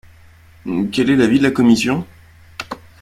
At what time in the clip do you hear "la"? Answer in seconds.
1.43-1.51